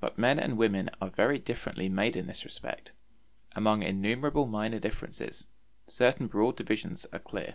[0.00, 2.90] But men and women are very differently made in this respect.
[3.52, 5.46] Among innumerable minor differences,
[5.86, 7.54] certain broad divisions are clear.